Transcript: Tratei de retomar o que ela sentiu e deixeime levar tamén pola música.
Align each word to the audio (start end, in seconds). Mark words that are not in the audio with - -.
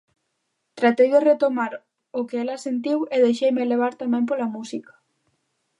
Tratei 0.79 1.09
de 1.15 1.21
retomar 1.29 1.71
o 2.19 2.21
que 2.27 2.37
ela 2.43 2.57
sentiu 2.65 2.99
e 3.13 3.15
deixeime 3.25 3.69
levar 3.71 3.93
tamén 4.01 4.23
pola 4.29 4.51
música. 4.55 4.93